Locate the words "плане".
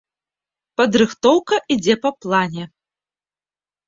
2.25-2.63